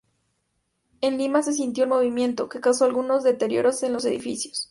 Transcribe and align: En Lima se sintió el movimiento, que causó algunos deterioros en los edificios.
En 1.01 1.19
Lima 1.19 1.43
se 1.43 1.53
sintió 1.53 1.83
el 1.83 1.91
movimiento, 1.91 2.49
que 2.49 2.59
causó 2.59 2.85
algunos 2.85 3.23
deterioros 3.23 3.83
en 3.83 3.93
los 3.93 4.03
edificios. 4.03 4.59